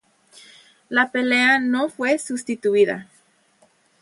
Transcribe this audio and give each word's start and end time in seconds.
La 0.89 1.11
pelea 1.11 1.59
no 1.59 1.87
fue 1.87 2.17
sustituida. 2.17 3.07